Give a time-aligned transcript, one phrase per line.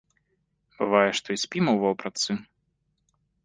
[0.79, 2.31] Бывае, што і спім у вопратцы.